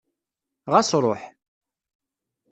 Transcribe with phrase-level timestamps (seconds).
[0.71, 1.21] Ɣas ruḥ!